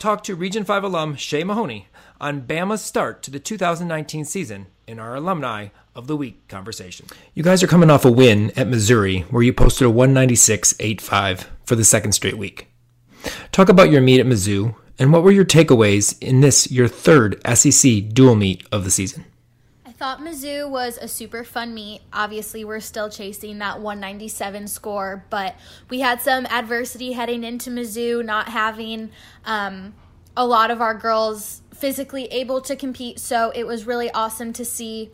[0.00, 1.86] talk to Region 5 alum Shay Mahoney
[2.20, 7.06] on Bama's start to the 2019 season in our Alumni of the Week conversation.
[7.34, 11.76] You guys are coming off a win at Missouri where you posted a 196.85 for
[11.76, 12.68] the second straight week.
[13.52, 17.40] Talk about your meet at Mizzou and what were your takeaways in this, your third
[17.54, 19.26] SEC dual meet of the season?
[20.00, 22.00] Thought Mizzou was a super fun meet.
[22.10, 25.54] Obviously, we're still chasing that 197 score, but
[25.90, 29.10] we had some adversity heading into Mizzou, not having
[29.44, 29.92] um,
[30.34, 33.18] a lot of our girls physically able to compete.
[33.18, 35.10] So it was really awesome to see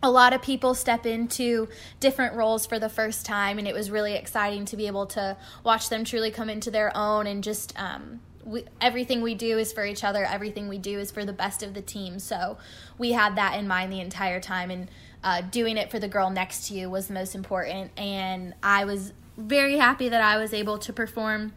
[0.00, 3.90] a lot of people step into different roles for the first time, and it was
[3.90, 7.76] really exciting to be able to watch them truly come into their own and just
[7.76, 10.24] um, we, everything we do is for each other.
[10.24, 12.18] Everything we do is for the best of the team.
[12.18, 12.58] So
[12.98, 14.90] we had that in mind the entire time, and
[15.22, 17.90] uh, doing it for the girl next to you was the most important.
[17.96, 21.52] And I was very happy that I was able to perform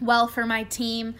[0.00, 1.14] well for my team.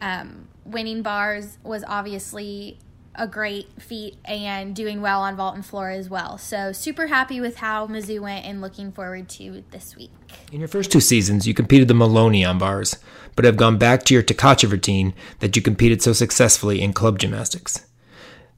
[0.00, 2.78] Um, winning bars was obviously
[3.18, 6.38] a great feat and doing well on vault and floor as well.
[6.38, 10.12] So super happy with how Mizzou went and looking forward to this week.
[10.52, 12.96] In your first two seasons, you competed the Maloney on bars,
[13.34, 17.18] but have gone back to your Tkachev routine that you competed so successfully in club
[17.18, 17.84] gymnastics.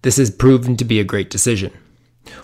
[0.02, 1.72] This has proven to be a great decision.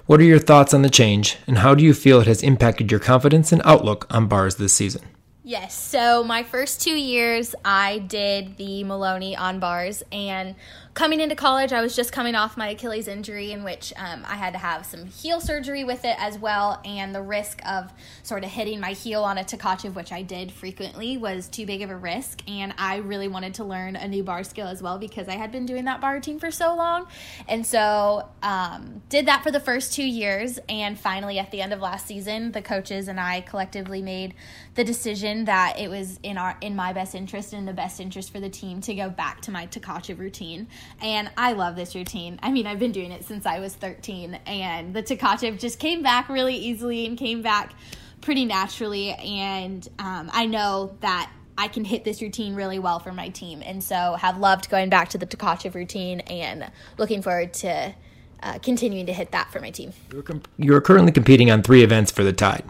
[0.06, 2.90] What are your thoughts on the change, and how do you feel it has impacted
[2.90, 5.02] your confidence and outlook on bars this season?
[5.44, 10.56] Yes, so my first two years, I did the Maloney on bars, and
[10.96, 14.34] coming into college, I was just coming off my Achilles injury, in which um, I
[14.36, 16.80] had to have some heel surgery with it as well.
[16.86, 17.92] And the risk of
[18.22, 21.82] sort of hitting my heel on a Tkachev, which I did frequently, was too big
[21.82, 22.40] of a risk.
[22.48, 25.52] And I really wanted to learn a new bar skill as well because I had
[25.52, 27.06] been doing that bar routine for so long.
[27.46, 30.58] And so, um, did that for the first two years.
[30.66, 34.32] And finally, at the end of last season, the coaches and I collectively made
[34.76, 38.32] the decision that it was in our in my best interest and the best interest
[38.32, 40.68] for the team to go back to my Tkachev routine
[41.00, 42.38] and I love this routine.
[42.42, 46.02] I mean, I've been doing it since I was 13, and the Tkachev just came
[46.02, 47.74] back really easily and came back
[48.20, 49.12] pretty naturally.
[49.12, 53.62] And um, I know that I can hit this routine really well for my team,
[53.64, 57.94] and so have loved going back to the Tkachev routine and looking forward to
[58.42, 59.92] uh, continuing to hit that for my team.
[60.12, 62.64] You're, comp- you're currently competing on three events for the Tide.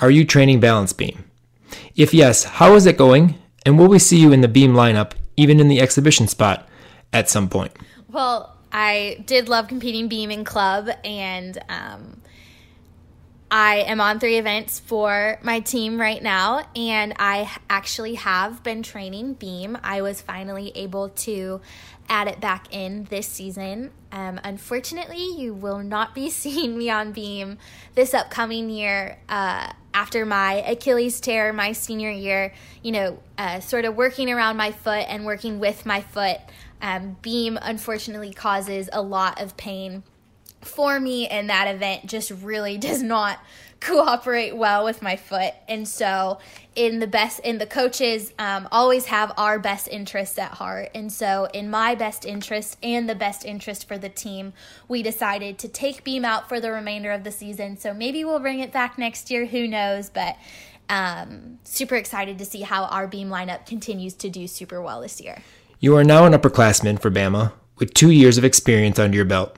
[0.00, 1.30] Are you training balance beam?
[1.94, 3.36] If yes, how is it going?
[3.64, 6.68] And will we see you in the beam lineup, even in the exhibition spot,
[7.12, 7.72] at some point?
[8.08, 12.20] Well, I did love competing beam in club, and um,
[13.50, 18.82] I am on three events for my team right now, and I actually have been
[18.82, 19.76] training beam.
[19.82, 21.60] I was finally able to
[22.08, 23.90] add it back in this season.
[24.12, 27.58] Um, unfortunately, you will not be seeing me on beam
[27.94, 29.18] this upcoming year.
[29.28, 34.56] Uh, after my Achilles tear my senior year, you know, uh, sort of working around
[34.56, 36.38] my foot and working with my foot
[36.82, 40.02] um, beam unfortunately causes a lot of pain
[40.60, 43.38] for me, and that event just really does not
[43.80, 45.54] cooperate well with my foot.
[45.66, 46.38] And so,
[46.76, 50.90] in the best, in the coaches um, always have our best interests at heart.
[50.94, 54.52] And so, in my best interest and the best interest for the team,
[54.86, 57.78] we decided to take Beam out for the remainder of the season.
[57.78, 59.46] So maybe we'll bring it back next year.
[59.46, 60.10] Who knows?
[60.10, 60.36] But
[60.88, 65.20] um, super excited to see how our Beam lineup continues to do super well this
[65.20, 65.42] year.
[65.82, 69.56] You are now an upperclassman for Bama with two years of experience under your belt.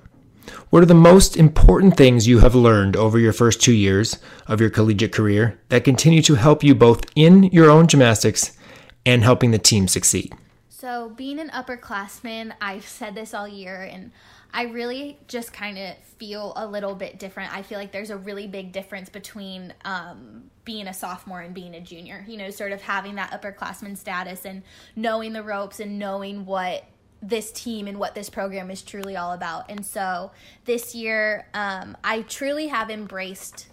[0.71, 4.61] What are the most important things you have learned over your first two years of
[4.61, 8.57] your collegiate career that continue to help you both in your own gymnastics
[9.05, 10.33] and helping the team succeed?
[10.69, 14.13] So, being an upperclassman, I've said this all year, and
[14.55, 17.55] I really just kind of feel a little bit different.
[17.55, 21.75] I feel like there's a really big difference between um, being a sophomore and being
[21.75, 24.63] a junior, you know, sort of having that upperclassman status and
[24.95, 26.85] knowing the ropes and knowing what
[27.23, 29.71] this team and what this program is truly all about.
[29.71, 30.33] And so
[30.65, 33.69] this year, um, I truly have embraced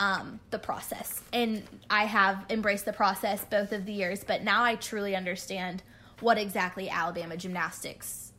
[0.00, 1.22] um, the process.
[1.32, 5.82] And I have embraced the process both of the years, but now I truly understand
[6.20, 8.32] what exactly Alabama gymnastics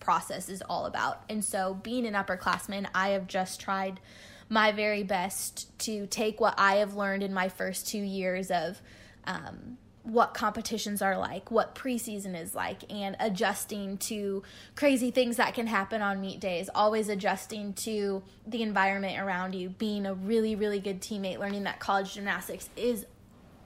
[0.00, 1.22] process is all about.
[1.28, 4.00] And so, being an upperclassman, I have just tried
[4.48, 8.82] my very best to take what I have learned in my first two years of
[9.24, 14.42] um, what competitions are like, what preseason is like, and adjusting to
[14.74, 19.70] crazy things that can happen on meet days, always adjusting to the environment around you,
[19.70, 23.06] being a really, really good teammate, learning that college gymnastics is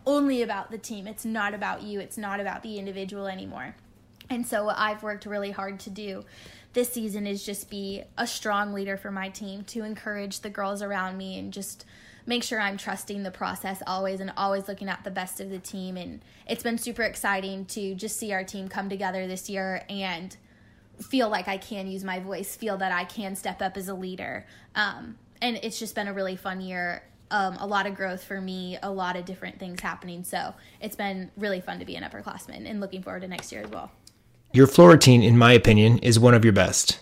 [0.04, 1.06] only about the team.
[1.06, 3.74] It's not about you, it's not about the individual anymore.
[4.28, 6.24] And so, what I've worked really hard to do
[6.72, 10.82] this season is just be a strong leader for my team, to encourage the girls
[10.82, 11.86] around me, and just
[12.26, 15.58] make sure I'm trusting the process always and always looking at the best of the
[15.58, 15.96] team.
[15.96, 20.36] And it's been super exciting to just see our team come together this year and
[21.00, 23.94] feel like I can use my voice, feel that I can step up as a
[23.94, 24.46] leader.
[24.74, 27.02] Um, and it's just been a really fun year.
[27.30, 30.24] Um, a lot of growth for me, a lot of different things happening.
[30.24, 33.62] So it's been really fun to be an upperclassman and looking forward to next year
[33.62, 33.90] as well.
[34.52, 37.00] Your floor routine, in my opinion, is one of your best.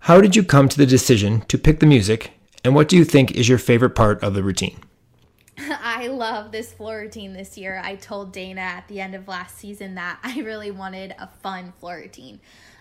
[0.00, 2.32] How did you come to the decision to pick the music
[2.64, 4.78] and what do you think is your favorite part of the routine?
[5.58, 7.80] I love this floor routine this year.
[7.82, 11.72] I told Dana at the end of last season that I really wanted a fun
[11.78, 12.40] floor routine.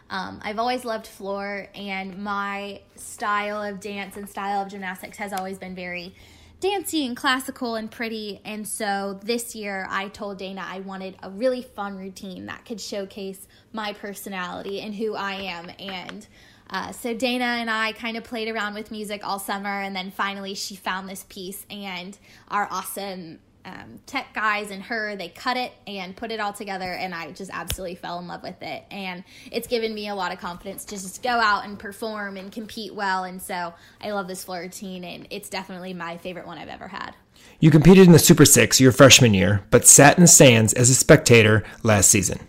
[0.09, 5.33] Um, I've always loved floor, and my style of dance and style of gymnastics has
[5.33, 6.15] always been very
[6.59, 8.41] dancey and classical and pretty.
[8.44, 12.81] And so this year, I told Dana I wanted a really fun routine that could
[12.81, 15.71] showcase my personality and who I am.
[15.79, 16.27] And
[16.69, 20.11] uh, so Dana and I kind of played around with music all summer, and then
[20.11, 22.15] finally she found this piece, and
[22.50, 23.39] our awesome
[23.69, 27.31] um, tech guys and her they cut it and put it all together, and I
[27.31, 30.86] just absolutely fell in love with it, and it's given me a lot of confidence
[30.86, 34.62] to just go out and perform and compete well, and so I love this floor
[34.62, 37.13] routine, and it's definitely my favorite one I've ever had.
[37.60, 40.89] You competed in the Super Six your freshman year, but sat in the stands as
[40.89, 42.39] a spectator last season.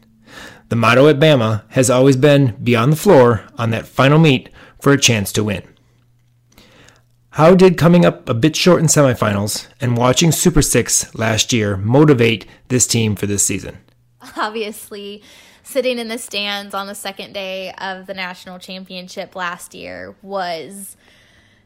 [0.69, 4.51] The motto at Bama has always been be on the floor on that final meet
[4.81, 5.63] for a chance to win.
[7.35, 11.77] How did coming up a bit short in semifinals and watching Super Six last year
[11.77, 13.79] motivate this team for this season?
[14.37, 15.23] Obviously,
[15.63, 20.97] sitting in the stands on the second day of the national championship last year was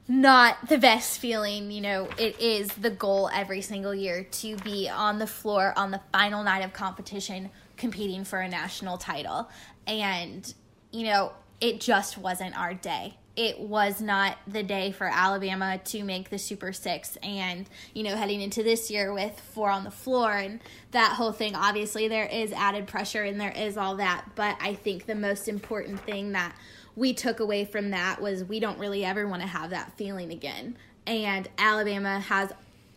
[0.06, 1.70] not the best feeling.
[1.70, 5.92] You know, it is the goal every single year to be on the floor on
[5.92, 9.48] the final night of competition competing for a national title.
[9.86, 10.52] And,
[10.90, 13.16] you know, it just wasn't our day.
[13.36, 17.16] It was not the day for Alabama to make the Super Six.
[17.22, 20.60] And, you know, heading into this year with four on the floor and
[20.92, 24.24] that whole thing, obviously, there is added pressure and there is all that.
[24.36, 26.54] But I think the most important thing that
[26.96, 30.30] we took away from that was we don't really ever want to have that feeling
[30.30, 30.76] again.
[31.06, 32.52] And Alabama has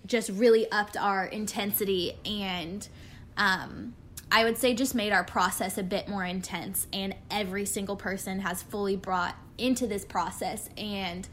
[0.05, 2.87] just really upped our intensity and
[3.35, 3.93] um,
[4.31, 8.39] I would say just made our process a bit more intense and every single person
[8.39, 10.69] has fully brought into this process.
[10.77, 11.27] And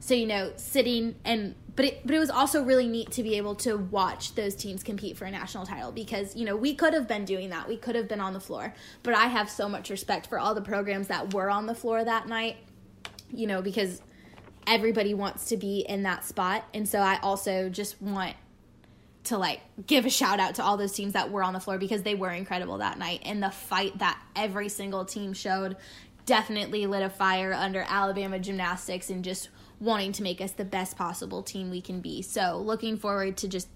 [0.00, 3.36] so you know sitting and but it but it was also really neat to be
[3.36, 6.94] able to watch those teams compete for a national title because you know we could
[6.94, 7.68] have been doing that.
[7.68, 8.74] We could have been on the floor.
[9.02, 12.02] But I have so much respect for all the programs that were on the floor
[12.04, 12.56] that night
[13.30, 14.00] you know because
[14.68, 16.64] everybody wants to be in that spot.
[16.74, 18.36] And so I also just want
[19.24, 21.78] to like give a shout out to all those teams that were on the floor
[21.78, 23.22] because they were incredible that night.
[23.24, 25.76] And the fight that every single team showed
[26.28, 29.48] definitely lit a fire under Alabama gymnastics and just
[29.80, 32.20] wanting to make us the best possible team we can be.
[32.20, 33.68] So looking forward to just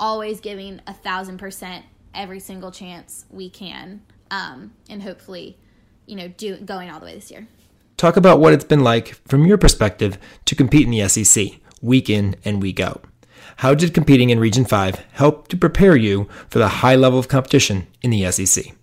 [0.00, 4.02] always giving a thousand percent every single chance we can,
[4.32, 5.56] um, and hopefully,
[6.06, 7.46] you know, do going all the way this year.
[7.96, 12.10] Talk about what it's been like from your perspective to compete in the SEC week
[12.10, 13.04] in and week out.
[13.58, 17.28] How did competing in Region 5 help to prepare you for the high level of
[17.28, 18.74] competition in the SEC?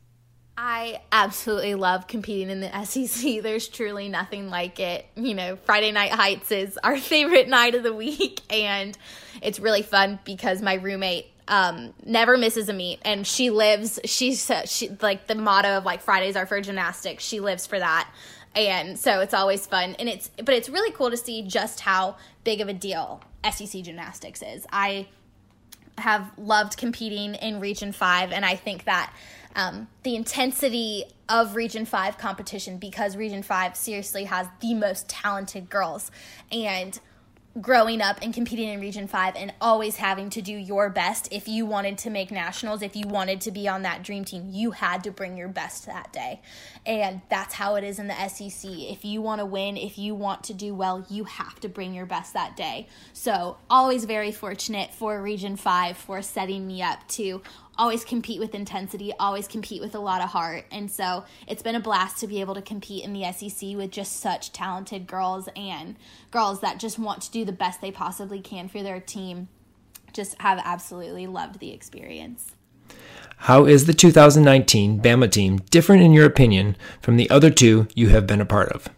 [0.63, 3.41] I absolutely love competing in the SEC.
[3.41, 5.07] There's truly nothing like it.
[5.15, 8.95] You know, Friday Night Heights is our favorite night of the week, and
[9.41, 13.99] it's really fun because my roommate um, never misses a meet, and she lives.
[14.05, 17.23] She's she like the motto of like Fridays are for gymnastics.
[17.23, 18.07] She lives for that,
[18.55, 19.95] and so it's always fun.
[19.97, 23.81] And it's but it's really cool to see just how big of a deal SEC
[23.81, 24.67] gymnastics is.
[24.71, 25.07] I
[25.97, 29.11] have loved competing in Region 5, and I think that
[29.55, 35.69] um, the intensity of Region 5 competition, because Region 5 seriously has the most talented
[35.69, 36.11] girls,
[36.51, 36.99] and
[37.59, 41.27] growing up and competing in Region 5 and always having to do your best.
[41.31, 44.47] If you wanted to make nationals, if you wanted to be on that dream team,
[44.49, 46.41] you had to bring your best that day.
[46.85, 48.71] And that's how it is in the SEC.
[48.71, 51.93] If you want to win, if you want to do well, you have to bring
[51.93, 52.87] your best that day.
[53.11, 57.41] So, always very fortunate for Region 5 for setting me up to
[57.77, 60.65] always compete with intensity, always compete with a lot of heart.
[60.71, 63.91] And so it's been a blast to be able to compete in the SEC with
[63.91, 65.95] just such talented girls and
[66.29, 69.47] girls that just want to do the best they possibly can for their team.
[70.13, 72.55] Just have absolutely loved the experience.
[73.37, 78.09] How is the 2019 Bama team different, in your opinion, from the other two you
[78.09, 78.89] have been a part of?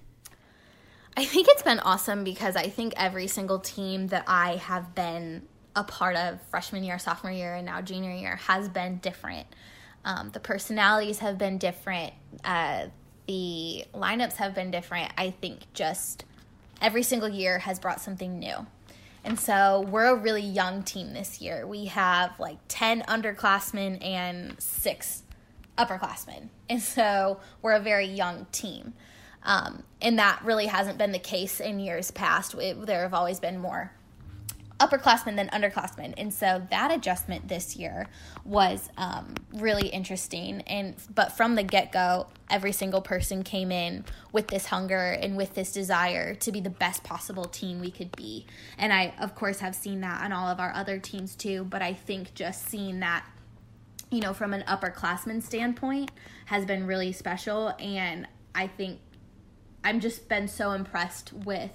[1.16, 5.44] I think it's been awesome because I think every single team that I have been
[5.76, 9.48] a part of freshman year, sophomore year, and now junior year has been different.
[10.06, 12.14] Um, the personalities have been different.
[12.44, 12.88] Uh,
[13.28, 15.12] the lineups have been different.
[15.18, 16.26] I think just
[16.82, 18.68] every single year has brought something new.
[19.24, 21.66] And so we're a really young team this year.
[21.66, 25.24] We have like 10 underclassmen and six
[25.78, 26.50] upperclassmen.
[26.70, 28.94] And so we're a very young team.
[29.44, 32.54] Um, and that really hasn't been the case in years past.
[32.56, 33.92] It, there have always been more
[34.80, 36.14] upperclassmen than underclassmen.
[36.18, 38.08] And so that adjustment this year
[38.44, 40.62] was um, really interesting.
[40.62, 45.38] And but from the get go, every single person came in with this hunger and
[45.38, 48.46] with this desire to be the best possible team we could be.
[48.78, 51.64] And I, of course, have seen that on all of our other teams too.
[51.66, 53.26] But I think just seeing that,
[54.10, 56.12] you know, from an upperclassman standpoint,
[56.46, 57.74] has been really special.
[57.80, 59.00] And I think
[59.84, 61.72] I'm just been so impressed with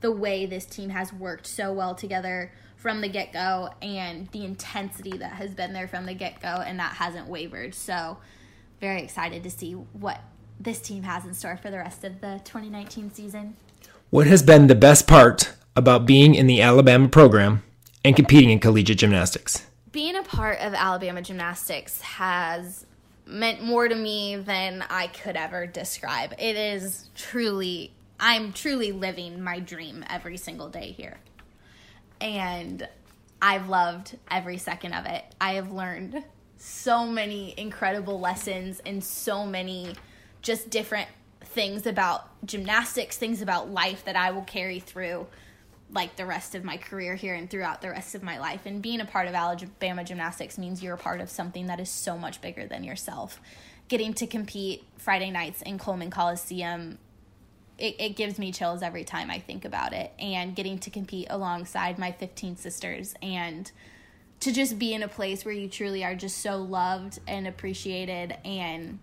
[0.00, 4.44] the way this team has worked so well together from the get go and the
[4.44, 7.74] intensity that has been there from the get go, and that hasn't wavered.
[7.74, 8.18] So,
[8.80, 10.22] very excited to see what
[10.58, 13.56] this team has in store for the rest of the 2019 season.
[14.08, 17.62] What has been the best part about being in the Alabama program
[18.04, 19.66] and competing in collegiate gymnastics?
[19.92, 22.86] Being a part of Alabama gymnastics has
[23.26, 26.32] meant more to me than I could ever describe.
[26.38, 31.18] It is truly I'm truly living my dream every single day here.
[32.20, 32.86] And
[33.40, 35.24] I've loved every second of it.
[35.40, 36.22] I have learned
[36.58, 39.94] so many incredible lessons and so many
[40.42, 41.08] just different
[41.40, 45.26] things about gymnastics, things about life that I will carry through
[45.92, 48.66] like the rest of my career here and throughout the rest of my life.
[48.66, 51.88] And being a part of Alabama gymnastics means you're a part of something that is
[51.88, 53.40] so much bigger than yourself.
[53.88, 56.98] Getting to compete Friday nights in Coleman Coliseum
[57.80, 60.12] it, it gives me chills every time I think about it.
[60.18, 63.70] And getting to compete alongside my 15 sisters and
[64.40, 68.36] to just be in a place where you truly are just so loved and appreciated
[68.44, 68.98] and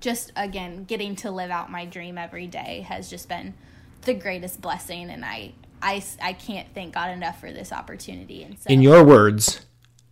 [0.00, 3.54] just again getting to live out my dream every day has just been
[4.02, 8.42] the greatest blessing and I I, I can't thank God enough for this opportunity.
[8.42, 9.66] And so, in your words,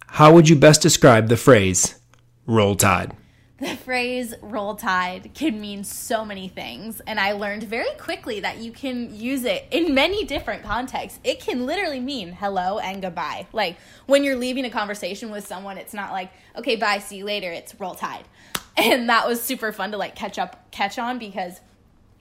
[0.06, 1.98] how would you best describe the phrase
[2.46, 3.16] "roll tide"?
[3.62, 8.58] The phrase roll tide can mean so many things and i learned very quickly that
[8.58, 11.18] you can use it in many different contexts.
[11.24, 13.46] It can literally mean hello and goodbye.
[13.52, 13.76] Like
[14.06, 17.50] when you're leaving a conversation with someone it's not like okay bye see you later.
[17.50, 18.24] It's roll tide.
[18.74, 21.60] And that was super fun to like catch up catch on because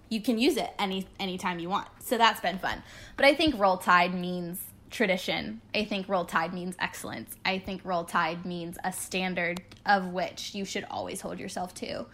[0.09, 1.87] you can use it any anytime you want.
[1.99, 2.83] So that's been fun.
[3.15, 4.59] But i think roll tide means
[4.91, 5.61] tradition.
[5.73, 7.35] I think roll tide means excellence.
[7.43, 12.05] I think roll tide means a standard of which you should always hold yourself to.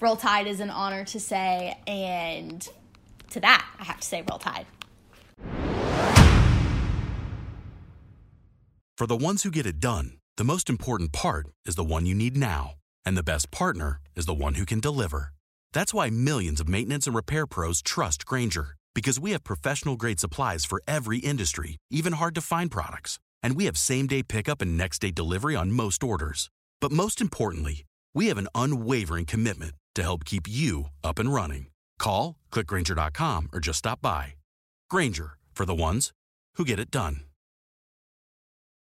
[0.00, 2.66] Roll tide is an honor to say, and
[3.30, 4.66] to that, I have to say roll tide.
[8.96, 12.14] For the ones who get it done, the most important part is the one you
[12.14, 12.74] need now.
[13.04, 15.32] And the best partner is the one who can deliver.
[15.72, 20.20] That's why millions of maintenance and repair pros trust Grainger because we have professional grade
[20.20, 23.18] supplies for every industry, even hard to find products.
[23.42, 26.50] And we have same day pickup and next day delivery on most orders.
[26.80, 31.66] But most importantly, we have an unwavering commitment to help keep you up and running.
[31.98, 34.34] Call, clickgrainger.com, or just stop by.
[34.88, 36.12] Grainger, for the ones
[36.56, 37.29] who get it done.